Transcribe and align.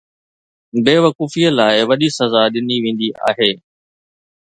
بيوقوفيءَ 0.85 1.49
لاءِ 1.57 1.75
وڏي 1.89 2.09
سزا 2.17 2.41
ڏني 2.53 2.77
ويندي 2.83 3.09
آهي. 3.29 3.51